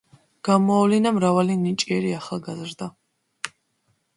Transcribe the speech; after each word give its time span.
გამოავლინა 0.47 1.11
მრავალი 1.17 1.57
ნიჭიერი 1.65 2.15
ახალგაზდა. 2.21 2.89